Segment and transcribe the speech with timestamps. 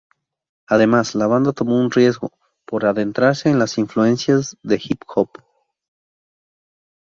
[0.67, 2.31] Además, la banda tomó un riesgo
[2.65, 5.29] por adentrarse en las influencias de hip hop.